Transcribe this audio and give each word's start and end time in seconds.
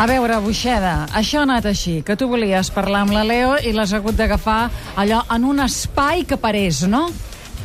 A 0.00 0.06
veure, 0.08 0.38
Buixeda, 0.40 1.10
això 1.12 1.42
ha 1.42 1.44
anat 1.44 1.66
així, 1.68 1.98
que 2.00 2.14
tu 2.16 2.24
volies 2.30 2.70
parlar 2.72 3.02
amb 3.04 3.12
la 3.12 3.20
Leo 3.20 3.58
i 3.60 3.74
l'has 3.76 3.90
hagut 3.92 4.16
d'agafar 4.16 4.70
allò 4.96 5.18
en 5.36 5.44
un 5.44 5.60
espai 5.60 6.22
que 6.24 6.38
parés, 6.40 6.86
no? 6.88 7.02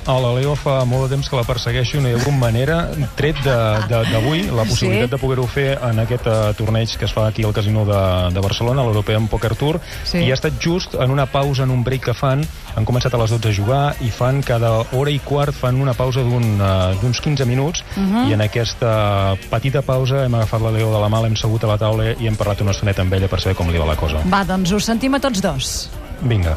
A 0.05 0.19
la 0.21 0.29
Leo 0.37 0.53
fa 0.53 0.83
molt 0.85 1.07
de 1.07 1.15
temps 1.15 1.27
que 1.31 1.35
la 1.35 1.41
persegueixo, 1.43 1.97
no 1.97 2.05
hi 2.07 2.13
ha 2.13 2.17
hagut 2.19 2.35
manera, 2.37 2.75
tret 3.17 3.39
de- 3.41 3.87
de- 3.89 4.03
d'avui, 4.11 4.43
la 4.53 4.61
Sí. 4.63 4.69
possibilitat 4.69 5.09
de 5.09 5.17
poder-ho 5.17 5.47
fer 5.47 5.79
en 5.81 5.97
aquest 5.99 6.27
uh, 6.27 6.53
torneig 6.53 6.95
que 6.95 7.05
es 7.05 7.11
fa 7.11 7.25
aquí 7.27 7.43
al 7.43 7.51
Casino 7.53 7.85
de, 7.85 8.29
de 8.31 8.39
Barcelona, 8.39 8.83
l'European 8.83 9.27
Poker 9.27 9.55
Tour, 9.55 9.79
Sí. 10.03 10.19
i 10.19 10.29
ha 10.29 10.35
estat 10.35 10.53
just 10.61 10.93
en 10.93 11.09
una 11.09 11.25
pausa, 11.25 11.63
en 11.63 11.71
un 11.71 11.83
break 11.83 12.03
que 12.05 12.13
fan, 12.13 12.45
han 12.75 12.85
començat 12.85 13.15
a 13.15 13.17
les 13.17 13.31
12 13.31 13.49
a 13.49 13.55
jugar 13.55 13.95
i 14.01 14.11
fan 14.11 14.43
cada 14.43 14.83
hora 14.93 15.09
i 15.09 15.17
quart 15.19 15.55
fan 15.55 15.81
una 15.81 15.93
pausa 15.95 16.21
uh, 16.21 16.93
d'uns 17.01 17.19
15 17.19 17.43
minuts 17.45 17.83
Mhm. 17.97 18.29
i 18.29 18.33
en 18.33 18.41
aquesta 18.41 19.35
petita 19.49 19.81
pausa 19.81 20.23
hem 20.25 20.35
agafat 20.35 20.61
la 20.61 20.69
Leo 20.71 20.93
de 20.93 20.99
la 21.01 21.09
mà, 21.09 21.19
l'hem 21.23 21.35
segut 21.35 21.63
a 21.63 21.67
la 21.67 21.77
taula 21.79 22.11
i 22.11 22.27
hem 22.27 22.35
parlat 22.35 22.61
una 22.61 22.71
estoneta 22.77 23.01
amb 23.01 23.11
ella 23.13 23.27
per 23.27 23.41
saber 23.41 23.55
com 23.55 23.71
li 23.71 23.79
va 23.79 23.85
la 23.87 23.95
cosa. 23.95 24.21
Va, 24.31 24.43
doncs 24.45 24.71
us 24.71 24.85
sentim 24.85 25.15
a 25.15 25.19
tots 25.19 25.41
dos. 25.41 25.89
Vinga. 26.21 26.55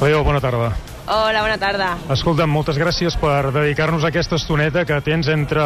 Leo, 0.00 0.24
bona 0.24 0.40
tarda. 0.40 0.72
Hola, 1.10 1.40
bona 1.42 1.56
tarda. 1.58 1.88
Escolta'm, 2.14 2.52
moltes 2.54 2.76
gràcies 2.78 3.16
per 3.18 3.48
dedicar-nos 3.50 4.04
a 4.06 4.10
aquesta 4.12 4.36
estoneta 4.38 4.84
que 4.86 5.00
tens 5.02 5.26
entre, 5.32 5.64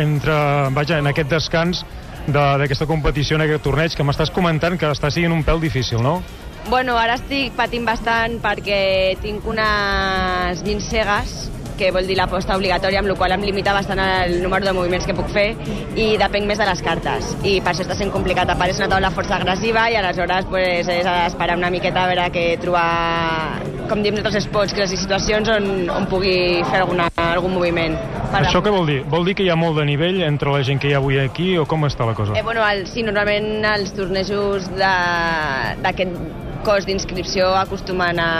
entre 0.00 0.36
vaja, 0.72 0.98
en 1.02 1.10
aquest 1.10 1.28
descans 1.34 1.82
de- 2.26 2.56
d'aquesta 2.62 2.86
competició, 2.86 3.36
en 3.36 3.42
aquest 3.44 3.62
torneig, 3.64 3.94
que 3.94 4.02
m'estàs 4.04 4.30
comentant 4.32 4.78
que 4.78 4.86
està 4.88 5.10
sent 5.10 5.30
un 5.32 5.44
pèl 5.44 5.60
difícil, 5.60 6.00
no? 6.02 6.22
Bueno, 6.70 6.96
ara 6.98 7.14
estic 7.14 7.52
patint 7.56 7.84
bastant 7.84 8.40
perquè 8.40 9.18
tinc 9.20 9.44
unes 9.46 10.62
20 10.64 10.80
cegues 10.80 11.50
que 11.78 11.92
vol 11.92 12.06
dir 12.06 12.16
l'aposta 12.16 12.56
obligatòria, 12.56 12.98
amb 12.98 13.08
la 13.08 13.14
qual 13.14 13.32
em 13.32 13.42
limita 13.42 13.72
bastant 13.72 14.00
el 14.00 14.42
número 14.42 14.64
de 14.66 14.72
moviments 14.72 15.06
que 15.06 15.14
puc 15.14 15.28
fer 15.30 15.54
i 15.96 16.16
depenc 16.18 16.44
més 16.46 16.58
de 16.58 16.64
les 16.66 16.80
cartes. 16.82 17.36
I 17.44 17.60
per 17.60 17.72
això 17.72 17.84
està 17.84 17.94
sent 17.94 18.10
complicat. 18.10 18.48
Apareix 18.50 18.78
una 18.78 18.88
taula 18.88 19.10
força 19.12 19.36
agressiva 19.36 19.88
i 19.90 19.94
aleshores 19.96 20.46
pues, 20.50 20.88
és 20.88 21.06
esperar 21.06 21.56
una 21.56 21.70
miqueta 21.70 22.02
a 22.04 22.06
veure 22.08 22.30
què 22.32 22.58
trobar, 22.58 23.60
com 23.88 24.02
diem 24.04 24.16
nosaltres, 24.16 24.46
spots, 24.48 24.74
que 24.76 24.84
les 24.84 24.92
situacions 24.94 25.48
on, 25.52 25.68
on 25.92 26.06
pugui 26.10 26.62
fer 26.70 26.82
alguna, 26.82 27.08
algun 27.22 27.54
moviment. 27.56 27.96
Per 28.32 28.42
Això 28.44 28.62
què 28.64 28.72
vol 28.72 28.88
dir? 28.88 28.98
Vol 29.08 29.24
dir 29.28 29.34
que 29.38 29.46
hi 29.46 29.50
ha 29.52 29.56
molt 29.58 29.78
de 29.80 29.86
nivell 29.88 30.20
entre 30.26 30.52
la 30.52 30.60
gent 30.66 30.80
que 30.82 30.90
hi 30.90 30.94
ha 30.96 31.00
avui 31.02 31.18
aquí 31.22 31.54
o 31.58 31.64
com 31.68 31.88
està 31.88 32.06
la 32.08 32.16
cosa? 32.18 32.36
Eh, 32.36 32.44
bueno, 32.44 32.64
el, 32.68 32.84
sí, 32.90 33.04
normalment 33.06 33.64
els 33.72 33.94
tornejos 33.96 34.68
d'aquest 34.76 36.20
cos 36.66 36.84
d'inscripció 36.88 37.48
acostumen 37.56 38.18
a, 38.20 38.30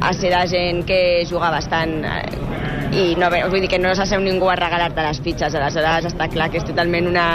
a 0.00 0.12
ser 0.14 0.30
de 0.34 0.42
gent 0.52 0.84
que 0.86 1.00
juga 1.28 1.50
bastant 1.50 2.02
eh, 2.04 2.44
i 2.94 3.06
no, 3.18 3.30
vull 3.50 3.64
dir 3.64 3.70
que 3.72 3.80
no 3.82 3.94
s'asseu 3.96 4.22
ningú 4.22 4.46
a 4.52 4.58
regalar-te 4.60 5.02
les 5.02 5.18
fitxes, 5.24 5.56
aleshores 5.58 6.12
està 6.12 6.28
clar 6.30 6.50
que 6.52 6.60
és 6.60 6.68
totalment 6.68 7.10
una 7.10 7.26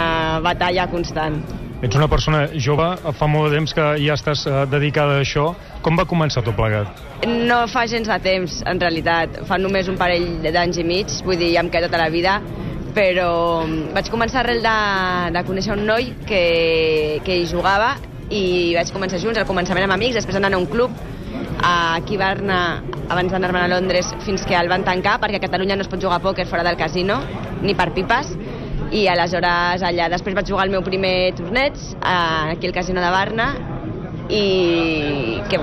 batalla 0.44 0.86
constant. 0.92 1.42
Ets 1.80 1.96
una 1.96 2.10
persona 2.12 2.42
jove, 2.60 2.86
fa 3.16 3.26
molt 3.30 3.48
de 3.48 3.56
temps 3.56 3.72
que 3.72 3.84
ja 4.02 4.12
estàs 4.18 4.42
eh, 4.44 4.56
dedicada 4.68 5.14
a 5.16 5.22
això. 5.24 5.46
Com 5.80 5.96
va 5.96 6.04
començar 6.04 6.42
tot 6.44 6.52
plegat? 6.58 6.98
No 7.24 7.62
fa 7.72 7.86
gens 7.88 8.10
de 8.10 8.18
temps, 8.20 8.58
en 8.68 8.82
realitat. 8.82 9.38
Fa 9.48 9.56
només 9.56 9.88
un 9.88 9.96
parell 10.00 10.44
d'anys 10.44 10.82
i 10.82 10.84
mig, 10.84 11.14
vull 11.24 11.40
dir, 11.40 11.54
ja 11.54 11.64
em 11.64 11.70
queda 11.72 11.88
tota 11.88 12.02
la 12.02 12.10
vida, 12.12 12.36
però 12.92 13.30
mm, 13.64 13.94
vaig 13.96 14.10
començar 14.12 14.42
arrel 14.42 14.60
de, 14.66 14.76
de 15.32 15.44
conèixer 15.48 15.72
un 15.78 15.86
noi 15.88 16.12
que, 16.28 16.42
que 17.24 17.40
hi 17.40 17.48
jugava 17.48 17.94
i 18.28 18.74
vaig 18.76 18.92
començar 18.92 19.22
junts, 19.22 19.40
al 19.40 19.48
començament 19.48 19.88
amb 19.88 19.96
amics, 19.96 20.20
després 20.20 20.36
anant 20.36 20.58
a 20.58 20.60
un 20.60 20.68
club 20.68 20.92
aquí 21.62 22.16
a 22.16 22.18
Barna, 22.18 22.60
abans 23.08 23.32
d'anar-me'n 23.32 23.64
a 23.64 23.72
Londres, 23.72 24.12
fins 24.24 24.44
que 24.46 24.56
el 24.56 24.68
van 24.68 24.84
tancar, 24.84 25.18
perquè 25.20 25.40
a 25.40 25.44
Catalunya 25.44 25.76
no 25.76 25.84
es 25.84 25.90
pot 25.90 26.00
jugar 26.00 26.20
a 26.20 26.24
pòquer 26.24 26.46
fora 26.48 26.64
del 26.66 26.76
casino, 26.76 27.20
ni 27.62 27.74
per 27.74 27.90
pipes, 27.96 28.32
i 28.90 29.06
aleshores 29.08 29.84
allà 29.86 30.08
després 30.10 30.34
vaig 30.34 30.48
jugar 30.50 30.66
el 30.66 30.74
meu 30.74 30.82
primer 30.82 31.32
torneig 31.38 31.78
eh, 32.00 32.54
aquí 32.54 32.66
al 32.66 32.74
casino 32.74 33.00
de 33.00 33.10
Barna 33.10 33.52
i 34.30 35.40
que 35.50 35.60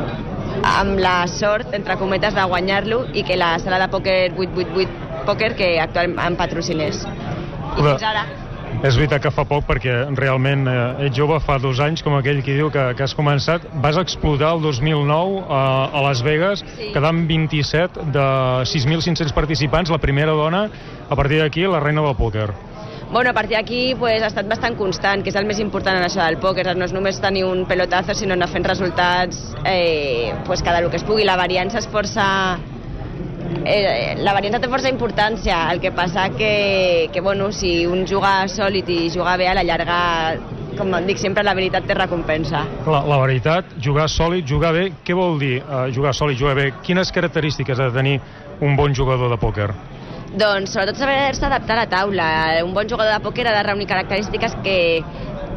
amb 0.68 0.98
la 1.00 1.28
sort, 1.32 1.74
entre 1.76 1.96
cometes, 2.00 2.34
de 2.36 2.44
guanyar-lo 2.44 3.06
i 3.14 3.24
que 3.24 3.38
la 3.38 3.58
sala 3.60 3.80
de 3.84 3.92
pòquer 3.94 4.18
888 4.36 5.06
Pòquer 5.28 5.56
que 5.60 5.74
actualment 5.84 6.22
em 6.24 6.36
patrocinés. 6.40 7.02
I 7.04 7.82
fins 7.84 8.04
ara 8.08 8.22
És 8.86 8.94
veritat 8.96 9.24
que 9.24 9.32
fa 9.34 9.44
poc, 9.50 9.64
perquè 9.66 9.94
realment 10.16 10.68
eh, 10.70 11.08
ets 11.08 11.18
jove, 11.18 11.40
fa 11.42 11.58
dos 11.60 11.80
anys, 11.82 12.04
com 12.06 12.14
aquell 12.14 12.44
que 12.46 12.54
diu 12.60 12.70
que, 12.72 12.84
que 12.96 13.04
has 13.04 13.16
començat. 13.18 13.66
Vas 13.82 13.98
explotar 13.98 14.52
el 14.54 14.62
2009 14.62 15.42
a, 15.50 15.62
a 15.98 16.04
Las 16.06 16.22
Vegas, 16.22 16.62
Sí. 16.78 16.92
quedant 16.94 17.24
27 17.28 18.06
de 18.14 18.28
6.500 18.70 19.34
participants, 19.34 19.90
la 19.90 19.98
primera 19.98 20.32
dona, 20.38 20.68
a 21.10 21.16
partir 21.18 21.42
d'aquí, 21.42 21.66
la 21.66 21.82
reina 21.82 22.06
del 22.06 22.16
pòquer. 22.20 22.52
Bueno, 23.12 23.30
a 23.30 23.34
partir 23.34 23.56
d'aquí 23.56 23.96
pues, 23.96 24.22
ha 24.22 24.28
estat 24.28 24.48
bastant 24.52 24.76
constant, 24.76 25.24
que 25.24 25.32
és 25.32 25.38
el 25.40 25.48
més 25.48 25.62
important 25.64 25.96
en 25.96 26.04
això 26.04 26.26
del 26.26 26.42
pòquer. 26.44 26.66
No 26.76 26.84
és 26.86 26.94
només 26.96 27.22
tenir 27.24 27.46
un 27.48 27.64
pelotazo, 27.70 28.16
sinó 28.18 28.36
anar 28.36 28.50
fent 28.52 28.68
resultats 28.68 29.56
eh, 29.64 30.34
pues, 30.46 30.62
cada 30.62 30.82
el 30.84 30.90
que 30.92 31.00
es 31.00 31.08
pugui. 31.08 31.24
La 31.28 31.38
variança 31.40 31.80
és 31.80 31.88
força... 31.88 32.26
Eh, 33.64 34.16
la 34.20 34.34
variança 34.36 34.60
té 34.60 34.68
força 34.68 34.92
importància, 34.92 35.62
el 35.72 35.80
que 35.80 35.94
passa 35.96 36.28
que, 36.36 37.08
que 37.14 37.24
bueno, 37.24 37.48
si 37.56 37.86
un 37.88 38.04
juga 38.08 38.42
sòlid 38.52 38.92
i 38.92 39.00
juga 39.14 39.38
bé 39.40 39.48
a 39.48 39.56
la 39.56 39.64
llarga, 39.64 40.00
com 40.78 40.92
dic 41.08 41.20
sempre, 41.22 41.48
la 41.48 41.56
veritat 41.56 41.88
té 41.88 41.96
recompensa. 41.96 42.66
La, 42.92 43.06
la 43.08 43.22
veritat, 43.24 43.78
jugar 43.84 44.10
sòlid, 44.12 44.44
jugar 44.48 44.74
bé, 44.76 44.90
què 45.08 45.16
vol 45.16 45.40
dir 45.40 45.62
uh, 45.64 45.88
jugar 45.96 46.12
sòlid, 46.16 46.40
jugar 46.40 46.58
bé? 46.60 46.72
Quines 46.84 47.12
característiques 47.16 47.80
ha 47.80 47.88
de 47.88 47.98
tenir 48.02 48.20
un 48.60 48.76
bon 48.76 48.96
jugador 48.96 49.32
de 49.32 49.40
pòquer? 49.40 49.72
Doncs 50.38 50.70
sobretot 50.70 51.00
saber-se 51.02 51.46
adaptar 51.48 51.74
a 51.74 51.80
la 51.80 51.90
taula. 51.90 52.28
Un 52.62 52.74
bon 52.76 52.86
jugador 52.86 53.16
de 53.16 53.24
pòquer 53.26 53.48
ha 53.50 53.56
de 53.56 53.64
reunir 53.66 53.88
característiques 53.90 54.54
que, 54.62 55.02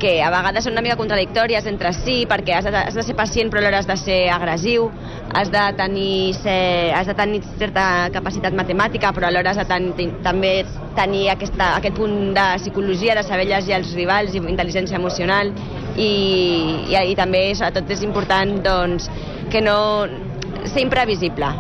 que 0.01 0.13
a 0.25 0.31
vegades 0.33 0.65
són 0.65 0.73
una 0.73 0.85
mica 0.87 0.97
contradictòries 0.97 1.69
entre 1.69 1.93
si, 1.99 2.23
perquè 2.31 2.55
has 2.57 2.65
de, 2.65 2.73
has 2.79 2.97
de 2.97 3.05
ser 3.05 3.17
pacient 3.19 3.53
però 3.53 3.61
alhora 3.61 3.83
has 3.83 3.91
de 3.91 3.99
ser 4.01 4.19
agressiu, 4.33 4.89
has 5.37 5.53
de 5.53 5.67
tenir, 5.77 6.33
ser, 6.41 6.95
has 6.97 7.13
de 7.13 7.19
tenir 7.19 7.43
certa 7.61 7.85
capacitat 8.15 8.57
matemàtica 8.57 9.13
però 9.13 9.29
alhora 9.29 9.53
has 9.53 9.61
de 9.61 9.69
ten, 9.69 9.93
ten, 9.99 10.17
també 10.25 10.55
tenir 10.97 11.27
aquesta, 11.35 11.75
aquest 11.77 12.01
punt 12.01 12.33
de 12.39 12.49
psicologia, 12.65 13.19
de 13.21 13.27
saber 13.29 13.51
llegir 13.53 13.77
els 13.77 13.93
rivals 14.01 14.33
i 14.33 14.41
intel·ligència 14.41 14.97
emocional. 14.97 15.53
I, 16.01 16.13
i, 16.89 16.97
i 16.97 17.17
també 17.19 17.51
sobretot 17.53 17.99
és 17.99 18.07
important 18.07 18.63
doncs, 18.65 19.13
que 19.53 19.61
no 19.61 19.77
ser 20.65 20.87
imprevisible, 20.87 21.53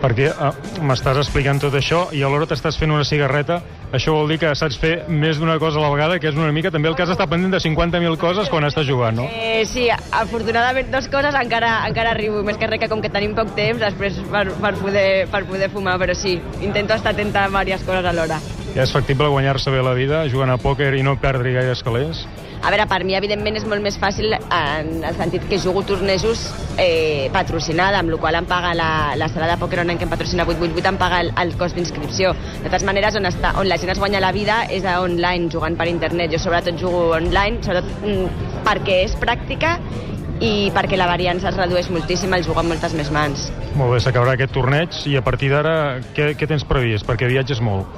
Perquè 0.00 0.30
uh, 0.32 0.50
m'estàs 0.86 1.18
explicant 1.20 1.60
tot 1.60 1.74
això 1.76 2.06
i 2.16 2.22
alhora 2.24 2.46
t'estàs 2.48 2.78
fent 2.80 2.92
una 2.94 3.04
cigarreta. 3.04 3.60
Això 3.92 4.14
vol 4.14 4.30
dir 4.30 4.38
que 4.40 4.52
saps 4.56 4.78
fer 4.80 4.92
més 5.10 5.40
d'una 5.40 5.58
cosa 5.60 5.80
a 5.80 5.82
la 5.82 5.90
vegada, 5.92 6.18
que 6.22 6.30
és 6.30 6.38
una 6.38 6.52
mica 6.54 6.70
també 6.72 6.88
el 6.88 6.96
cas 6.96 7.10
d'estar 7.10 7.26
pendent 7.28 7.52
de 7.52 7.60
50.000 7.60 8.16
coses 8.20 8.48
quan 8.48 8.64
estàs 8.68 8.86
jugant, 8.88 9.18
no? 9.18 9.26
Eh, 9.28 9.66
sí, 9.68 9.88
afortunadament 9.90 10.92
dos 10.94 11.10
coses 11.12 11.36
encara, 11.36 11.74
encara 11.90 12.14
arribo, 12.14 12.44
més 12.46 12.56
que 12.56 12.70
res 12.70 12.80
que 12.80 12.88
com 12.88 13.02
que 13.02 13.10
tenim 13.12 13.34
poc 13.36 13.52
temps 13.58 13.82
després 13.82 14.22
per, 14.30 14.46
per, 14.62 14.74
poder, 14.78 15.08
per 15.32 15.42
poder 15.50 15.68
fumar, 15.74 15.98
però 16.00 16.14
sí, 16.16 16.38
intento 16.62 16.96
estar 16.96 17.12
atenta 17.12 17.44
a 17.50 17.64
diverses 17.64 17.86
coses 17.86 18.06
alhora. 18.06 18.40
Ja 18.70 18.86
és 18.86 18.94
factible 18.94 19.28
guanyar-se 19.28 19.72
bé 19.74 19.82
la 19.82 19.96
vida 19.98 20.22
jugant 20.30 20.54
a 20.54 20.60
pòquer 20.62 20.94
i 20.94 21.02
no 21.02 21.18
perdre 21.20 21.56
gaires 21.58 21.82
calés? 21.82 22.24
A 22.60 22.68
veure, 22.68 22.84
per 22.84 23.00
mi, 23.08 23.14
evidentment, 23.16 23.56
és 23.56 23.64
molt 23.64 23.80
més 23.80 23.96
fàcil 23.96 24.34
en 24.36 24.90
el 25.00 25.16
sentit 25.16 25.46
que 25.48 25.58
jugo 25.62 25.80
tornejos 25.88 26.42
eh, 26.76 27.30
patrocinada, 27.32 28.02
amb 28.02 28.12
la 28.12 28.18
qual 28.20 28.36
em 28.36 28.48
paga 28.48 28.74
la, 28.76 28.90
la 29.16 29.30
sala 29.32 29.48
de 29.48 29.56
pòquer 29.62 29.80
on 29.80 29.94
que 29.96 30.04
em 30.04 30.12
patrocina 30.12 30.44
888, 30.44 30.90
em 30.92 30.98
paga 31.00 31.22
el, 31.24 31.32
el 31.40 31.54
cost 31.56 31.78
d'inscripció. 31.78 32.34
De 32.60 32.68
totes 32.68 32.84
maneres, 32.84 33.16
on, 33.16 33.30
està, 33.30 33.54
on 33.60 33.70
la 33.70 33.80
gent 33.80 33.94
es 33.94 34.02
guanya 34.02 34.20
la 34.20 34.32
vida 34.36 34.60
és 34.68 34.84
a 34.84 34.98
online, 35.00 35.48
jugant 35.52 35.78
per 35.80 35.88
internet. 35.88 36.34
Jo 36.34 36.42
sobretot 36.44 36.76
jugo 36.80 37.06
online, 37.16 37.64
sobretot 37.64 38.04
mm, 38.04 38.62
perquè 38.68 39.02
és 39.06 39.16
pràctica 39.16 39.78
i 40.40 40.70
perquè 40.72 40.96
la 41.00 41.08
variança 41.08 41.48
es 41.50 41.56
redueix 41.56 41.90
moltíssim 41.92 42.32
al 42.36 42.44
jugar 42.44 42.64
amb 42.64 42.74
moltes 42.74 42.92
més 42.96 43.08
mans. 43.12 43.48
Molt 43.72 43.94
bé, 43.94 44.04
s'acabarà 44.04 44.36
aquest 44.36 44.52
torneig 44.56 45.02
i 45.08 45.16
a 45.16 45.24
partir 45.24 45.52
d'ara 45.52 45.74
què, 46.16 46.32
què 46.36 46.48
tens 46.48 46.64
previst? 46.68 47.08
Perquè 47.08 47.28
viatges 47.30 47.60
molt. 47.64 47.88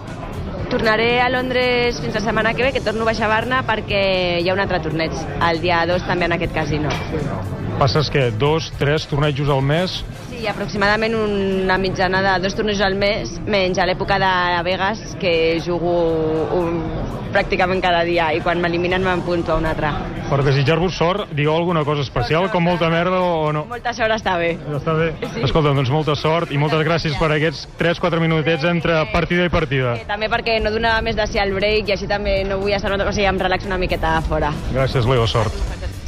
Tornaré 0.72 1.20
a 1.20 1.28
Londres 1.28 1.98
fins 2.00 2.14
la 2.16 2.20
setmana 2.24 2.54
que 2.56 2.64
ve, 2.64 2.70
que 2.72 2.80
torno 2.80 3.04
a 3.04 3.10
baixar 3.10 3.26
a 3.26 3.34
Barna 3.34 3.58
perquè 3.68 3.98
hi 4.40 4.46
ha 4.48 4.54
un 4.56 4.60
altre 4.62 4.78
torneig, 4.80 5.12
el 5.50 5.60
dia 5.60 5.82
2 5.84 6.06
també 6.08 6.24
en 6.24 6.32
aquest 6.38 6.54
casino. 6.56 6.92
Passes, 7.76 8.08
què, 8.08 8.30
dos, 8.40 8.70
tres 8.80 9.04
tornejos 9.10 9.52
al 9.52 9.60
mes? 9.68 9.98
Sí, 10.42 10.48
aproximadament 10.50 11.12
una 11.14 11.76
mitjana 11.78 12.18
de 12.18 12.30
dos 12.42 12.56
tornejos 12.58 12.80
al 12.82 12.96
mes, 12.98 13.36
menys 13.46 13.78
a 13.78 13.84
l'època 13.86 14.16
de 14.18 14.30
Vegas, 14.66 14.98
que 15.20 15.60
jugo 15.62 15.92
un, 16.58 16.80
pràcticament 17.30 17.78
cada 17.84 18.00
dia, 18.02 18.32
i 18.34 18.40
quan 18.42 18.58
m'eliminen 18.58 19.06
m'empunto 19.06 19.54
a 19.54 19.60
un 19.60 19.70
altre. 19.70 19.92
Per 20.26 20.40
desitjar-vos 20.42 20.98
sort, 20.98 21.30
digueu 21.30 21.54
alguna 21.54 21.86
cosa 21.86 22.02
especial, 22.02 22.50
com 22.50 22.66
molta 22.66 22.90
merda 22.90 23.22
o 23.22 23.54
no? 23.54 23.68
Molta 23.70 23.94
sort 23.94 24.16
està 24.18 24.34
bé. 24.42 24.56
Està 24.80 24.98
bé. 24.98 25.12
Sí. 25.22 25.46
Escolta, 25.46 25.76
doncs 25.78 25.94
molta 25.94 26.18
sort 26.18 26.50
i 26.50 26.58
moltes 26.58 26.82
gràcies 26.90 27.14
per 27.22 27.30
aquests 27.38 27.68
3-4 27.78 28.26
minutets 28.26 28.66
entre 28.66 28.98
partida 29.14 29.46
i 29.46 29.54
partida. 29.60 29.94
Eh, 30.02 30.08
també 30.10 30.26
perquè 30.26 30.58
no 30.58 30.74
donava 30.74 31.06
més 31.06 31.14
de 31.14 31.30
ser 31.30 31.46
al 31.46 31.54
break 31.54 31.86
i 31.86 32.00
així 32.00 32.10
també 32.10 32.40
no 32.50 32.58
vull 32.58 32.74
estar, 32.74 32.90
o 32.98 33.12
sigui, 33.14 33.30
em 33.30 33.38
relaxo 33.46 33.70
una 33.70 33.78
miqueta 33.78 34.16
a 34.18 34.26
fora. 34.26 34.50
Gràcies, 34.74 35.06
Leo, 35.06 35.30
sort. 35.30 35.54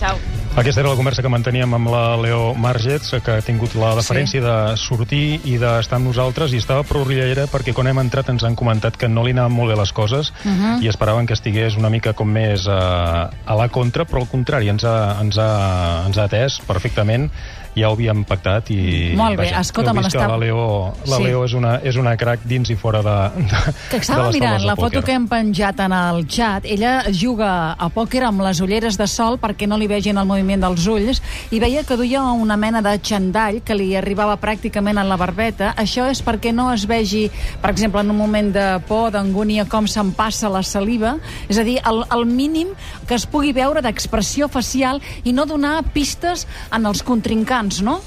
Ciao. 0.03 0.19
Aquesta 0.55 0.85
era 0.85 0.91
la 0.93 0.95
conversa 0.95 1.19
que 1.19 1.31
manteníem 1.33 1.73
amb 1.75 1.89
la 1.91 2.15
Leo 2.15 2.53
Margets, 2.55 3.11
que 3.27 3.33
ha 3.35 3.43
tingut 3.43 3.73
la 3.75 3.89
deferència 3.99 4.39
sí. 4.39 4.43
de 4.45 4.77
sortir 4.79 5.41
i 5.51 5.57
d'estar 5.59 5.99
amb 5.99 6.07
nosaltres, 6.07 6.55
i 6.55 6.61
estava 6.63 6.85
prou 6.87 7.03
riallera 7.09 7.49
perquè 7.51 7.75
quan 7.75 7.91
hem 7.91 7.99
entrat 8.05 8.31
ens 8.31 8.47
han 8.47 8.55
comentat 8.55 8.95
que 8.95 9.11
no 9.11 9.25
li 9.27 9.35
anaven 9.35 9.57
molt 9.57 9.75
bé 9.75 9.81
les 9.81 9.91
coses 9.91 10.31
uh 10.31 10.47
-huh. 10.47 10.77
i 10.79 10.87
esperaven 10.87 11.27
que 11.27 11.35
estigués 11.35 11.75
una 11.77 11.91
mica 11.91 12.13
com 12.13 12.31
més 12.31 12.69
a, 12.69 13.31
a 13.35 13.55
la 13.57 13.69
contra, 13.69 14.05
però 14.05 14.21
al 14.21 14.29
contrari, 14.29 14.69
ens 14.69 14.85
ha, 14.85 15.19
ens 15.21 15.37
ha, 15.39 16.05
ens 16.07 16.19
ha 16.19 16.25
atès 16.25 16.61
perfectament 16.67 17.31
ja 17.75 17.91
ho 17.91 17.97
havíem 17.97 18.23
pactat 18.27 18.71
i... 18.71 18.79
Molt 19.19 19.39
bé, 19.39 19.49
escolta, 19.59 19.93
me 19.95 20.05
l'està... 20.05 20.29
La 20.31 20.39
Leo, 20.39 20.93
la 21.11 21.19
sí. 21.19 21.27
Leo 21.27 21.43
és 21.47 21.55
una, 21.59 21.75
és 21.83 21.99
una 21.99 22.15
crack 22.19 22.47
dins 22.47 22.71
i 22.71 22.77
fora 22.79 23.01
de, 23.03 23.17
de 23.51 23.63
Que 23.91 23.99
estava 23.99 24.29
de 24.29 24.39
mirant 24.39 24.63
la 24.67 24.77
foto 24.79 25.03
que 25.05 25.15
hem 25.15 25.27
penjat 25.31 25.83
en 25.83 25.95
el 25.97 26.23
xat. 26.31 26.69
Ella 26.71 26.95
juga 27.11 27.51
a 27.75 27.89
pòquer 27.93 28.25
amb 28.29 28.45
les 28.47 28.61
ulleres 28.63 28.99
de 29.01 29.09
sol 29.11 29.41
perquè 29.43 29.67
no 29.71 29.79
li 29.81 29.89
vegin 29.91 30.21
el 30.21 30.29
moviment 30.29 30.63
dels 30.63 30.87
ulls 30.91 31.23
i 31.51 31.61
veia 31.63 31.83
que 31.87 31.99
duia 31.99 32.23
una 32.31 32.57
mena 32.61 32.83
de 32.85 32.95
xandall 33.03 33.61
que 33.67 33.77
li 33.77 33.91
arribava 33.99 34.39
pràcticament 34.41 35.01
a 35.01 35.07
la 35.09 35.19
barbeta. 35.21 35.75
Això 35.81 36.07
és 36.11 36.23
perquè 36.25 36.55
no 36.55 36.71
es 36.75 36.87
vegi, 36.87 37.27
per 37.63 37.73
exemple, 37.75 38.05
en 38.05 38.15
un 38.15 38.19
moment 38.19 38.53
de 38.55 38.69
por, 38.87 39.11
d'angúnia, 39.15 39.67
com 39.71 39.89
se'n 39.91 40.15
passa 40.15 40.53
la 40.53 40.63
saliva. 40.63 41.17
És 41.49 41.59
a 41.59 41.67
dir, 41.67 41.81
el, 41.83 42.05
el 42.15 42.25
mínim 42.31 42.71
que 43.09 43.19
es 43.19 43.27
pugui 43.27 43.53
veure 43.57 43.83
d'expressió 43.83 44.49
facial 44.49 45.03
i 45.25 45.35
no 45.35 45.49
donar 45.51 45.81
pistes 45.95 46.47
en 46.75 46.87
els 46.87 47.03
contrincants 47.03 47.64
grans, 47.65 47.83
no? 47.83 48.01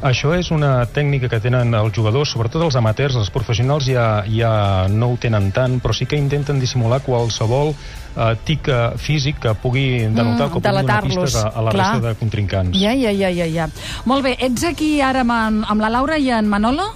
Això 0.00 0.32
és 0.32 0.48
una 0.48 0.86
tècnica 0.88 1.28
que 1.28 1.42
tenen 1.44 1.74
els 1.76 1.92
jugadors, 1.92 2.30
sobretot 2.32 2.62
els 2.64 2.76
amateurs, 2.76 3.18
els 3.20 3.28
professionals 3.28 3.84
ja, 3.84 4.24
ja 4.24 4.88
no 4.88 5.10
ho 5.12 5.18
tenen 5.20 5.50
tant, 5.52 5.76
però 5.78 5.92
sí 5.92 6.06
que 6.08 6.16
intenten 6.16 6.58
dissimular 6.58 7.02
qualsevol 7.04 7.74
eh, 7.74 8.30
tic 8.48 8.70
eh, 8.72 8.96
físic 8.96 9.42
que 9.44 9.52
pugui 9.60 10.06
denotar 10.06 10.48
mm, 10.48 10.54
que 10.54 10.62
pugui 10.62 10.72
donar 10.78 11.02
pistes 11.04 11.36
a, 11.36 11.50
a 11.52 11.66
la 11.66 11.74
Clar. 11.76 11.90
resta 11.92 12.08
de 12.08 12.14
contrincants. 12.16 12.80
Ja, 12.80 12.96
ja, 12.96 13.12
ja, 13.12 13.28
ja, 13.28 13.44
ja. 13.44 13.68
Molt 14.08 14.24
bé, 14.24 14.38
ets 14.40 14.64
aquí 14.64 15.02
ara 15.04 15.20
amb, 15.20 15.68
amb 15.68 15.84
la 15.84 15.92
Laura 15.92 16.16
i 16.16 16.32
en 16.32 16.48
Manolo? 16.48 16.88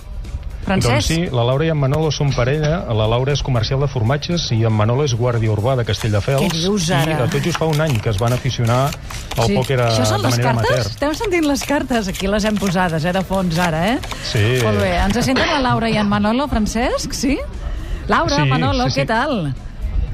Francesc? 0.64 0.94
Doncs 0.94 1.06
sí, 1.08 1.19
la 1.34 1.44
Laura 1.46 1.66
i 1.66 1.70
en 1.72 1.78
Manolo 1.78 2.11
són 2.14 2.32
parella. 2.34 2.81
La 2.96 3.06
Laura 3.11 3.34
és 3.37 3.43
comercial 3.44 3.81
de 3.84 3.88
formatges 3.90 4.46
i 4.56 4.62
en 4.64 4.72
Manolo 4.75 5.05
és 5.05 5.14
guàrdia 5.19 5.52
urbà 5.52 5.76
de 5.81 5.84
Castelldefels. 5.88 6.43
Què 6.43 6.50
dius 6.56 6.88
ara? 6.90 7.12
I 7.12 7.19
de 7.22 7.28
tot 7.34 7.44
just 7.46 7.61
fa 7.61 7.69
un 7.70 7.81
any 7.84 7.99
que 8.00 8.11
es 8.12 8.20
van 8.20 8.32
aficionar 8.37 8.78
al 8.88 9.49
sí. 9.50 9.56
pòquer 9.58 9.78
Això 9.87 10.06
són 10.08 10.25
de 10.25 10.31
manera 10.32 10.52
cartes? 10.55 10.70
amateur. 10.70 10.87
Esteu 10.94 11.14
sentint 11.20 11.49
les 11.50 11.66
cartes? 11.69 12.08
Aquí 12.14 12.31
les 12.31 12.44
hem 12.49 12.56
posades, 12.61 13.05
eh, 13.05 13.12
de 13.12 13.25
fons 13.25 13.58
ara, 13.58 13.84
eh? 13.93 13.99
Sí. 14.32 14.44
Molt 14.64 14.81
bé. 14.82 14.94
Ens 15.05 15.20
senten 15.25 15.49
la 15.50 15.61
Laura 15.70 15.90
i 15.90 15.96
en 16.00 16.08
Manolo, 16.08 16.49
Francesc? 16.49 17.12
Sí? 17.12 17.38
Laura, 18.08 18.43
sí, 18.43 18.49
Manolo, 18.50 18.88
sí, 18.88 18.99
sí. 18.99 19.00
què 19.00 19.06
tal? 19.08 19.55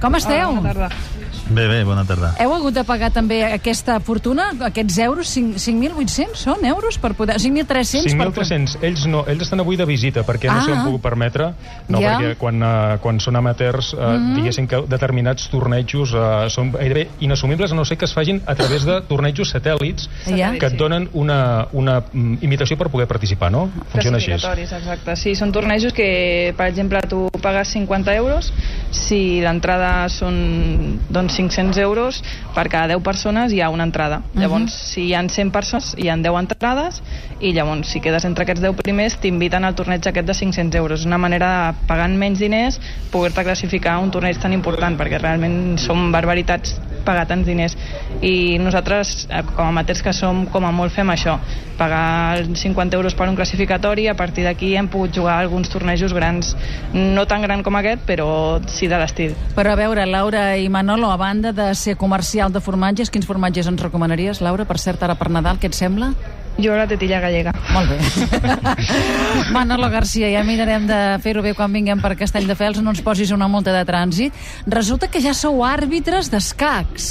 Com 0.00 0.14
esteu? 0.17 0.49
Hola, 0.49 0.61
bona 0.61 0.73
tarda. 0.73 1.10
Bé, 1.50 1.67
bé, 1.67 1.82
bona 1.82 2.05
tarda. 2.06 2.31
Heu 2.38 2.52
hagut 2.55 2.75
de 2.76 2.85
pagar 2.87 3.08
també 3.11 3.41
aquesta 3.43 3.97
fortuna, 4.06 4.50
aquests 4.69 4.99
euros, 5.02 5.31
5.800 5.35 6.38
són 6.38 6.62
euros 6.69 6.99
per 7.02 7.11
poder... 7.19 7.41
5.300 7.43 8.14
per 8.20 8.29
5.300. 8.31 8.76
Ells, 8.87 9.06
no, 9.11 9.25
ells 9.26 9.43
estan 9.49 9.62
avui 9.64 9.79
de 9.81 9.87
visita 9.88 10.23
perquè 10.26 10.47
ah. 10.50 10.55
no 10.55 10.62
s'ho 10.62 10.76
han 10.76 10.85
pogut 10.87 11.02
permetre, 11.02 11.49
no, 11.88 11.99
Ja. 12.00 12.14
perquè 12.20 12.37
quan, 12.38 12.62
uh, 12.62 12.99
quan 13.02 13.19
són 13.20 13.41
amateurs, 13.41 13.93
uh, 13.97 14.12
Mhm. 14.14 14.37
diguéssim 14.38 14.69
que 14.70 14.82
determinats 14.87 15.49
tornejos 15.50 16.14
uh, 16.14 16.47
són 16.49 16.70
gairebé 16.73 17.08
inassumibles, 17.26 17.73
a 17.73 17.75
no 17.75 17.85
ser 17.85 17.99
que 17.99 18.05
es 18.06 18.14
facin 18.14 18.41
a 18.46 18.55
través 18.55 18.85
de 18.87 19.00
tornejos 19.11 19.50
satèl·lits 19.53 20.08
Ja. 20.37 20.53
que 20.55 20.67
et 20.67 20.79
donen 20.79 21.08
una, 21.12 21.67
una 21.73 21.99
mm, 22.12 22.38
invitació 22.43 22.79
per 22.79 22.91
poder 22.91 23.08
participar, 23.08 23.50
no? 23.50 23.70
Funciona 23.91 24.19
així. 24.19 24.31
Exacte. 24.32 25.17
Sí, 25.17 25.35
són 25.35 25.50
tornejos 25.53 25.93
que, 25.93 26.55
per 26.56 26.69
exemple, 26.70 27.00
tu 27.08 27.29
pagues 27.43 27.69
50 27.75 28.14
euros, 28.14 28.53
si 28.91 29.41
l'entrada 29.41 30.08
són 30.08 31.00
doncs, 31.11 31.40
500 31.41 31.81
euros, 31.83 32.21
per 32.55 32.69
cada 32.69 32.95
10 32.95 33.03
persones 33.07 33.53
hi 33.53 33.61
ha 33.61 33.71
una 33.73 33.87
entrada. 33.89 34.23
Llavors, 34.37 34.77
si 34.93 35.09
hi 35.09 35.15
ha 35.15 35.23
100 35.27 35.53
persones, 35.55 35.95
hi 35.99 36.11
ha 36.11 36.17
10 36.17 36.41
entrades, 36.43 37.01
i 37.41 37.55
llavors, 37.57 37.89
si 37.89 38.03
quedes 38.05 38.27
entre 38.29 38.45
aquests 38.45 38.63
10 38.65 38.77
primers, 38.83 39.17
t'inviten 39.23 39.65
al 39.65 39.77
torneig 39.79 40.07
aquest 40.07 40.29
de 40.29 40.37
500 40.37 40.81
euros. 40.83 41.01
És 41.01 41.09
una 41.09 41.21
manera, 41.23 41.51
de, 41.51 41.87
pagant 41.89 42.17
menys 42.21 42.43
diners, 42.43 42.81
poder-te 43.13 43.47
classificar 43.47 43.97
a 43.97 44.05
un 44.05 44.13
torneig 44.15 44.41
tan 44.43 44.55
important, 44.57 44.99
perquè 45.01 45.21
realment 45.23 45.79
són 45.81 46.11
barbaritats 46.15 46.77
pagar 47.05 47.26
tants 47.31 47.47
diners. 47.47 47.76
I 48.23 48.58
nosaltres, 48.62 49.26
eh, 49.31 49.43
com 49.55 49.64
a 49.64 49.69
amateurs 49.69 50.02
que 50.02 50.12
som, 50.12 50.44
com 50.47 50.67
a 50.67 50.73
molt 50.75 50.93
fem 50.93 51.08
això, 51.12 51.38
pagar 51.79 52.44
50 52.55 52.97
euros 52.97 53.14
per 53.14 53.29
un 53.29 53.37
classificatori, 53.37 54.08
a 54.08 54.14
partir 54.14 54.44
d'aquí 54.44 54.75
hem 54.76 54.88
pogut 54.88 55.14
jugar 55.17 55.38
alguns 55.41 55.70
tornejos 55.73 56.12
grans, 56.12 56.55
no 56.93 57.26
tan 57.26 57.43
gran 57.43 57.62
com 57.62 57.76
aquest, 57.76 58.05
però 58.06 58.61
sí 58.69 58.88
de 58.88 58.99
l'estil. 59.00 59.35
Però 59.56 59.73
a 59.73 59.79
veure, 59.81 60.06
Laura 60.06 60.56
i 60.58 60.69
Manolo, 60.69 61.11
a 61.11 61.17
banda 61.17 61.52
de 61.52 61.75
ser 61.75 61.97
comercial 61.97 62.52
de 62.52 62.61
formatges, 62.61 63.11
quins 63.11 63.26
formatges 63.26 63.67
ens 63.70 63.82
recomanaries, 63.82 64.41
Laura? 64.41 64.69
Per 64.69 64.79
cert, 64.79 65.03
ara 65.03 65.17
per 65.17 65.31
Nadal, 65.31 65.58
què 65.61 65.70
et 65.70 65.79
sembla? 65.79 66.14
Jo 66.65 66.77
la 66.77 66.87
tetilla 66.91 67.21
gallega. 67.23 67.55
Molt 67.73 67.91
bé. 67.91 67.99
Manolo 69.57 69.91
Garcia, 69.93 70.31
ja 70.33 70.45
mirarem 70.47 70.87
de 70.91 71.01
fer-ho 71.25 71.43
bé 71.45 71.55
quan 71.57 71.73
vinguem 71.73 72.01
per 72.03 72.17
Castelldefels, 72.21 72.83
no 72.85 72.95
ens 72.95 73.03
posis 73.05 73.33
una 73.37 73.49
multa 73.49 73.75
de 73.75 73.85
trànsit. 73.89 74.37
Resulta 74.67 75.09
que 75.11 75.23
ja 75.25 75.35
sou 75.37 75.65
àrbitres 75.67 76.31
d'escacs. 76.33 77.11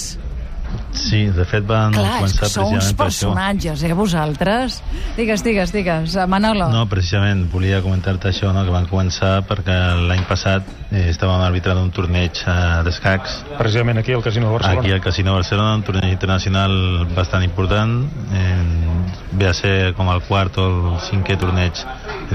Sí, 0.92 1.28
de 1.34 1.46
fet 1.46 1.66
van 1.69 1.94
Clar, 1.94 2.04
és 2.04 2.16
començar 2.18 2.40
que 2.42 2.50
sou 2.51 2.72
uns 2.74 2.90
personatges, 2.98 3.84
eh, 3.86 3.94
vosaltres? 3.94 4.80
Digues, 5.16 5.44
digues, 5.46 5.72
digues. 5.74 6.16
Manolo. 6.28 6.69
No, 6.74 6.86
precisament, 6.90 7.45
volia 7.52 7.81
comentar-te 7.86 8.31
això, 8.31 8.52
no? 8.54 8.63
que 8.66 8.74
van 8.74 8.88
començar 8.90 9.40
perquè 9.48 9.78
l'any 10.10 10.25
passat 10.30 10.66
eh, 10.90 11.07
estàvem 11.13 11.45
arbitrant 11.45 11.80
un 11.81 11.92
torneig 11.95 12.42
eh, 12.42 12.57
d'escacs 12.86 13.40
Precisament 13.60 14.02
aquí 14.02 14.13
al 14.18 14.25
Casino 14.25 14.50
de 14.50 14.57
Barcelona. 14.57 14.81
aquí 14.81 14.92
al 14.92 15.02
Casino 15.02 15.31
de 15.31 15.42
Barcelona, 15.44 15.75
un 15.75 15.86
torneig 15.88 16.12
internacional 16.12 16.74
bastant 17.16 17.45
important, 17.45 17.95
eh, 18.34 18.99
ve 19.31 19.47
a 19.50 19.53
ser 19.53 19.94
com 19.97 20.09
el 20.13 20.21
quart 20.27 20.57
o 20.57 20.65
el 20.94 21.00
cinquè 21.09 21.38
torneig 21.39 21.85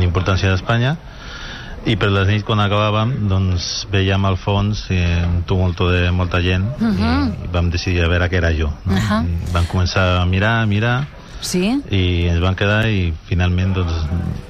importància 0.03 0.51
d'Espanya, 0.51 0.97
i 1.85 1.97
per 2.01 2.09
les 2.13 2.29
nits 2.31 2.45
quan 2.49 2.63
acabàvem 2.65 3.13
doncs 3.29 3.87
veiem 3.93 4.25
al 4.25 4.39
fons 4.41 4.87
eh, 4.95 5.21
un 5.27 5.43
tumulto 5.49 5.91
de 5.93 6.11
molta 6.11 6.41
gent 6.41 6.65
uh 6.81 6.89
-huh. 6.89 7.29
i, 7.29 7.45
i 7.45 7.51
vam 7.53 7.71
decidir 7.71 8.05
a 8.05 8.09
veure 8.09 8.31
què 8.31 8.37
era 8.37 8.53
jo 8.53 8.73
no? 8.85 8.95
Uh 8.95 8.99
-huh. 8.99 9.25
I 9.25 9.53
vam 9.53 9.67
començar 9.67 10.21
a 10.21 10.25
mirar, 10.27 10.63
a 10.63 10.67
mirar 10.67 11.07
Sí? 11.45 11.75
i 11.93 12.27
ens 12.33 12.41
van 12.41 12.55
quedar 12.57 12.87
i 12.89 13.13
finalment 13.29 13.75
doncs, 13.77 13.93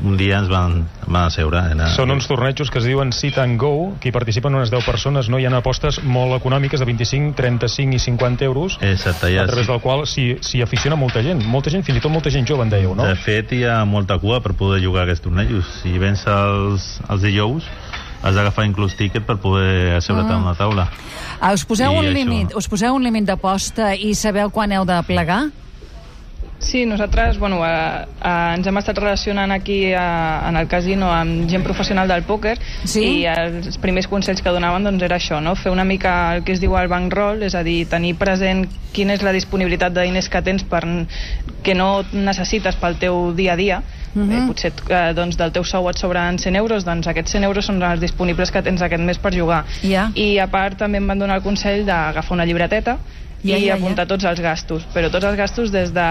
un 0.07 0.15
dia 0.17 0.39
ens 0.39 0.49
van, 0.49 0.85
van 1.09 1.25
asseure 1.27 1.59
era... 1.73 1.89
Són 1.97 2.13
uns 2.15 2.29
tornejos 2.31 2.71
que 2.71 2.79
es 2.79 2.85
diuen 2.87 3.11
Sit 3.13 3.37
and 3.43 3.59
Go, 3.61 3.97
que 4.01 4.09
hi 4.09 4.13
participen 4.15 4.55
unes 4.55 4.71
10 4.71 4.85
persones, 4.87 5.29
no? 5.29 5.41
Hi 5.43 5.47
ha 5.49 5.53
apostes 5.59 5.99
molt 6.05 6.37
econòmiques 6.39 6.79
de 6.81 6.87
25, 6.87 7.35
35 7.35 7.97
i 7.99 7.99
50 7.99 8.45
euros, 8.47 8.79
Exacte, 8.81 9.33
ja, 9.35 9.43
a 9.43 9.47
través 9.51 9.67
sí. 9.67 9.73
del 9.73 9.81
qual 9.83 10.07
s'hi 10.07 10.63
aficiona 10.63 10.95
molta 10.97 11.23
gent. 11.27 11.43
Molta 11.51 11.71
gent, 11.75 11.83
fins 11.85 11.99
i 11.99 12.05
tot 12.05 12.13
molta 12.15 12.31
gent 12.31 12.47
jove, 12.47 12.63
en 12.63 12.71
dèieu, 12.71 12.95
no? 12.95 13.05
De 13.11 13.17
fet, 13.19 13.51
hi 13.59 13.65
ha 13.67 13.81
molta 13.85 14.19
cua 14.23 14.39
per 14.45 14.55
poder 14.55 14.79
jugar 14.85 15.03
a 15.03 15.09
aquests 15.09 15.25
tornejos. 15.27 15.67
Si 15.83 15.99
vens 15.99 16.23
els, 16.31 16.87
els 17.11 17.23
dijous, 17.27 17.67
has 18.23 18.39
d'agafar 18.39 18.65
inclús 18.71 18.95
tiquet 18.97 19.27
per 19.27 19.37
poder 19.43 19.97
asseure't 19.99 20.31
Ah. 20.31 20.39
a 20.39 20.39
una 20.39 20.55
taula. 20.55 20.87
Ah, 21.41 21.53
us 21.53 21.65
poseu 21.67 21.91
I 21.93 21.99
un 21.99 22.05
això- 22.07 22.15
límit, 22.15 22.55
us 22.57 22.69
poseu 22.69 22.95
un 22.95 23.03
límit 23.03 23.25
d'aposta 23.29 23.95
i 23.99 24.15
sabeu 24.15 24.49
quan 24.51 24.73
heu 24.73 24.87
de 24.89 25.03
plegar? 25.11 25.43
Sí, 25.51 25.64
nosaltres 26.87 27.39
bueno, 27.39 27.61
eh, 27.67 28.07
eh, 28.25 28.55
ens 28.57 28.67
hem 28.67 28.79
estat 28.81 28.99
relacionant 28.99 29.53
aquí 29.53 29.85
eh, 29.93 29.97
en 30.49 30.57
el 30.57 30.67
casino 30.69 31.11
amb 31.13 31.49
gent 31.51 31.63
professional 31.65 32.09
del 32.09 32.25
pòquer 32.25 32.57
Sí? 32.85 33.05
i 33.21 33.27
els 33.27 33.79
primers 33.79 34.09
consells 34.09 34.43
que 34.43 34.51
donaven 34.51 34.85
doncs, 34.85 35.03
era 35.03 35.17
això, 35.17 35.41
no? 35.45 35.55
fer 35.55 35.73
una 35.73 35.85
mica 35.85 36.35
el 36.37 36.45
que 36.45 36.53
es 36.53 36.61
diu 36.61 36.77
el 36.79 36.89
bankroll, 36.89 37.43
és 37.43 37.55
a 37.55 37.63
dir, 37.63 37.87
tenir 37.89 38.15
present 38.17 38.65
quina 38.95 39.15
és 39.15 39.23
la 39.23 39.33
disponibilitat 39.33 39.93
de 39.93 40.03
diners 40.09 40.29
que 40.29 40.43
tens 40.43 40.65
per, 40.65 40.83
que 41.63 41.75
no 41.75 42.03
necessites 42.13 42.77
pel 42.77 42.97
teu 42.97 43.33
dia 43.35 43.53
a 43.53 43.57
dia 43.57 43.83
Mhm. 44.15 44.31
eh, 44.31 44.47
potser 44.47 44.73
eh, 44.91 45.13
doncs, 45.13 45.37
del 45.37 45.51
teu 45.51 45.65
sou 45.67 45.89
et 45.91 45.99
sobren 45.99 46.39
100 46.39 46.55
euros, 46.55 46.85
doncs 46.87 47.09
aquests 47.11 47.33
100 47.35 47.43
euros 47.49 47.67
són 47.67 47.83
els 47.83 48.01
disponibles 48.01 48.53
que 48.55 48.63
tens 48.63 48.81
aquest 48.81 49.03
mes 49.03 49.19
per 49.19 49.35
jugar. 49.35 49.65
Ja. 49.83 50.11
I 50.15 50.39
a 50.39 50.47
part 50.47 50.79
també 50.79 50.99
em 50.99 51.09
van 51.11 51.19
donar 51.19 51.37
el 51.41 51.43
consell 51.43 51.85
d'agafar 51.85 52.37
una 52.37 52.47
llibreteta 52.47 52.99
Ja, 53.45 53.59
i 53.59 53.67
ja, 53.67 53.75
ja. 53.75 53.75
apuntar 53.77 54.07
tots 54.09 54.25
els 54.25 54.41
gastos, 54.41 54.87
però 54.95 55.11
tots 55.13 55.25
els 55.29 55.37
gastos 55.37 55.71
des 55.71 55.93
de 55.93 56.05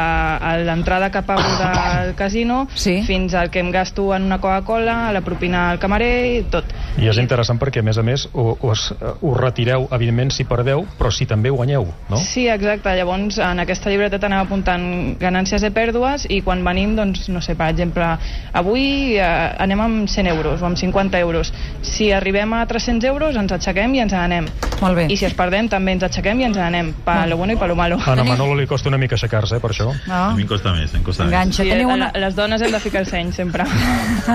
l'entrada 0.63 1.10
que 1.12 1.22
pago 1.25 1.42
del 1.42 2.13
casino 2.16 2.68
Sí. 2.75 3.02
fins 3.04 3.34
al 3.34 3.50
que 3.50 3.60
em 3.60 3.72
gasto 3.72 4.13
en 4.16 4.24
una 4.24 4.40
Coca-Cola, 4.40 5.10
a 5.10 5.12
la 5.13 5.22
propina 5.22 5.72
al 5.72 5.80
camarer 5.80 6.40
i 6.40 6.44
tot. 6.44 6.66
I 7.02 7.08
és 7.10 7.18
interessant 7.18 7.60
perquè, 7.60 7.80
a 7.80 7.84
més 7.84 7.98
a 7.98 8.04
més, 8.04 8.28
ho- 8.34 8.58
us, 8.62 8.94
us 9.22 9.38
retireu, 9.38 9.88
evidentment, 9.92 10.32
si 10.32 10.44
perdeu, 10.46 10.86
però 11.00 11.12
si 11.12 11.25
també 11.25 11.50
guanyeu, 11.50 11.88
no? 12.10 12.18
Sí, 12.18 12.48
exacte. 12.48 12.94
Llavors, 12.96 13.38
en 13.40 13.60
aquesta 13.60 13.90
llibreteta 13.90 14.28
anem 14.28 14.40
apuntant 14.46 15.18
ganàncies 15.20 15.63
i 15.66 15.72
pèrdues 15.74 16.28
i 16.30 16.42
quan 16.42 16.63
venim, 16.63 16.96
doncs, 16.96 17.28
no 17.30 17.42
sé, 17.42 17.56
per 17.56 17.72
exemple, 17.74 18.06
avui 18.54 19.18
eh, 19.18 19.24
anem 19.58 19.82
amb 19.82 20.08
100 20.08 20.28
euros 20.28 20.62
o 20.62 20.66
amb 20.70 20.78
50 20.78 21.20
euros. 21.20 21.52
Si 21.82 22.12
arribem 22.12 22.54
a 22.54 22.66
300 22.68 23.04
euros, 23.10 23.36
ens 23.36 23.52
aixequem 23.52 23.96
i 23.96 24.00
ens 24.06 24.13
n'anem. 24.13 24.46
Molt 24.82 24.96
bé. 24.96 25.08
I 25.10 25.18
si 25.18 25.25
es 25.25 25.34
perdem, 25.34 25.68
també 25.70 25.94
ens 25.98 26.04
aixequem 26.04 26.40
i 26.42 26.44
ens 26.50 26.58
n'anem. 26.58 26.94
Pa 27.24 27.27
lo 27.32 27.38
bueno 27.38 27.53
i 27.53 27.56
pa 27.56 27.68
lo 27.68 27.75
malo. 27.75 27.96
A 28.03 28.15
Teniu- 28.18 28.25
Manolo 28.36 28.56
li 28.60 28.68
costa 28.68 28.89
una 28.92 28.98
mica 29.00 29.15
aixecar-se, 29.15 29.56
eh, 29.56 29.60
per 29.63 29.72
això. 29.72 29.88
A 30.12 30.30
No? 30.30 30.36
mi 30.36 30.42
em 30.44 30.48
costa 30.50 30.74
més, 30.75 30.92
em 30.94 31.03
costa 31.03 31.24
més. 31.24 31.32
Enganxa. 31.32 31.63
Sí, 31.63 31.70
Teniu 31.70 31.89
a 31.89 31.94
una... 31.96 32.12
les 32.20 32.36
dones 32.36 32.62
hem 32.62 32.72
de 32.75 32.80
ficar 32.84 33.00
el 33.00 33.08
seny, 33.08 33.32
sempre. 33.32 33.63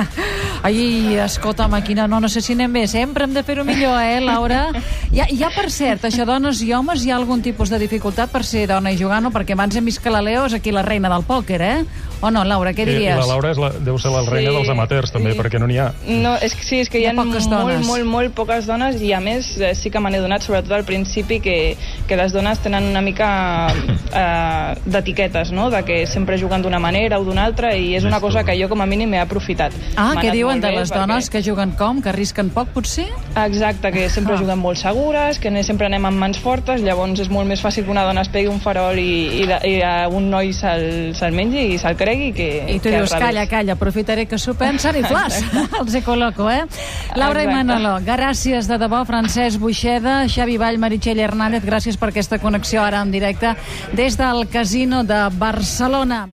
Ai, 0.63 1.17
escolta'm, 1.23 1.77
quina 1.87 2.07
no, 2.09 2.19
no 2.21 2.29
sé 2.29 2.41
si 2.43 2.55
anem 2.57 2.73
bé. 2.73 2.87
Sempre 2.91 3.25
hem 3.29 3.35
de 3.37 3.43
fer-ho 3.47 3.65
millor, 3.65 4.01
eh, 4.03 4.21
Laura? 4.25 4.69
Hi 5.13 5.21
ha, 5.21 5.27
hi 5.31 5.43
ha, 5.45 5.51
per 5.55 5.69
cert, 5.71 6.05
això, 6.09 6.25
dones 6.27 6.63
i 6.65 6.73
homes, 6.75 7.05
hi 7.05 7.13
ha 7.13 7.17
algun 7.21 7.43
tipus 7.45 7.71
de 7.71 7.79
dificultat 7.79 8.33
per 8.33 8.43
ser 8.45 8.67
dona 8.71 8.91
i 8.93 8.99
jugar, 8.99 9.21
no? 9.23 9.31
Perquè 9.35 9.53
abans 9.55 9.77
hem 9.79 9.85
vist 9.87 10.01
que 10.03 10.11
la 10.11 10.23
Leo 10.25 10.47
és 10.49 10.57
aquí 10.59 10.73
la 10.75 10.83
reina 10.83 11.09
del 11.13 11.23
pòquer, 11.29 11.61
eh? 11.63 11.79
O 12.21 12.33
no, 12.35 12.43
Laura, 12.45 12.73
què 12.75 12.83
diries? 12.89 13.15
I 13.15 13.21
la 13.21 13.29
Laura 13.31 13.53
és 13.53 13.59
la, 13.63 13.69
deu 13.79 13.99
ser 14.03 14.11
la 14.11 14.25
reina 14.27 14.51
Sí. 14.51 14.57
dels 14.57 14.69
amateurs, 14.73 15.13
també, 15.15 15.37
perquè 15.39 15.61
no 15.61 15.69
n'hi 15.71 15.79
ha. 15.79 15.93
No, 16.09 16.35
és 16.43 16.55
que 16.57 16.65
sí, 16.65 16.81
és 16.83 16.89
que 16.91 16.99
hi 16.99 17.05
Hi 17.05 17.07
ha, 17.07 17.13
ha 17.13 17.15
poques 17.23 17.47
molt, 17.47 17.61
dones. 17.69 17.87
molt, 17.87 18.05
molt 18.11 18.35
poques 18.35 18.67
dones 18.67 18.99
i 19.01 19.13
a 19.15 19.21
més 19.23 19.53
eh, 19.61 19.75
sí 19.79 19.91
que 19.91 20.01
me 20.01 20.11
n'he 20.11 20.19
donat, 20.19 20.43
sobretot 20.43 20.73
al 20.73 20.85
principi, 20.85 21.39
que, 21.41 21.77
que 22.09 22.17
les 22.19 22.33
dones 22.35 22.59
tenen 22.69 22.85
una 22.93 23.01
mica 23.01 23.29
eh, 24.13 24.75
d'etiquetes, 24.85 25.51
no? 25.53 25.69
De 25.73 25.83
que 25.85 26.07
sempre 26.07 26.39
juguen 26.39 26.63
d'una 26.63 26.79
manera 26.79 27.19
o 27.19 27.25
d'una 27.25 27.45
altra 27.49 27.73
i 27.77 27.95
és 27.97 28.05
una 28.05 28.21
cosa 28.21 28.45
que 28.45 28.55
jo 28.61 28.69
com 28.69 28.81
a 28.83 28.87
mínim 28.87 29.13
he 29.15 29.21
aprofitat. 29.23 29.73
Ah, 29.97 30.13
què 30.21 30.31
diuen 30.35 30.61
de 30.61 30.71
les 30.73 30.91
perquè- 30.93 31.01
dones 31.07 31.31
que 31.31 31.43
juguen 31.43 31.73
com? 31.79 32.03
Que 32.03 32.11
arrisquen 32.13 32.51
poc, 32.55 32.69
potser? 32.77 33.07
Exacte, 33.37 33.91
que 33.93 34.09
sempre 34.11 34.35
Ah. 34.35 34.39
juguen 34.39 34.59
molt 34.59 34.79
segures, 34.79 35.39
que 35.39 35.51
sempre 35.65 35.87
anem 35.87 36.05
amb 36.07 36.19
mans 36.19 36.39
fortes, 36.39 36.81
llavors 36.83 37.19
és 37.21 37.29
molt 37.31 37.49
més 37.49 37.63
fàcil 37.63 37.85
que 37.85 37.91
una 37.91 38.05
dona 38.05 38.21
es 38.23 38.29
pegui 38.29 38.49
un 38.49 38.61
farol 38.61 38.99
i, 38.99 39.43
i, 39.43 39.47
de, 39.47 39.59
i 39.69 39.81
a 39.83 40.09
un 40.09 40.29
noi 40.31 40.53
se'l 40.53 41.15
se 41.17 41.31
mengi 41.31 41.75
i 41.75 41.79
se'l 41.79 41.97
cregui 41.97 42.33
que, 42.33 42.49
I 42.69 42.79
tu 42.79 42.89
que 42.91 42.97
dius, 42.99 43.13
calla, 43.15 43.47
calla, 43.49 43.73
aprofitaré 43.75 44.27
que 44.27 44.39
s'ho 44.39 44.55
pensen 44.55 44.97
i 44.97 45.03
flas, 45.05 45.41
els 45.81 45.95
he 45.95 46.03
col·loco, 46.05 46.51
eh? 46.53 46.65
Laura 47.17 47.43
i 47.43 47.47
Exacte. 47.49 47.65
Manolo, 47.65 47.97
gràcies 48.05 48.69
de 48.69 48.79
debò, 48.79 49.05
Francesc 49.07 49.59
Buixeda, 49.59 50.27
Xavi 50.29 50.57
Vall, 50.59 50.79
Meritxell 50.79 51.19
Hernández, 51.21 51.65
gràcies 51.65 51.97
per 51.97 52.11
aquesta 52.11 52.39
connexió 52.59 52.83
ara 52.83 53.03
en 53.03 53.13
directe 53.13 53.53
des 53.95 54.17
del 54.19 54.49
Casino 54.51 55.05
de 55.05 55.29
Barcelona. 55.39 56.27